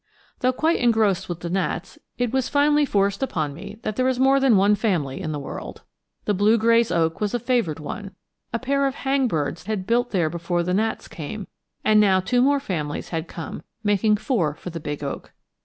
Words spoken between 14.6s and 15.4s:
the big oak.